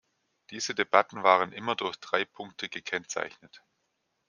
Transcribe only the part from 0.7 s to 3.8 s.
Debatten waren immer durch drei Punkte gekennzeichnet.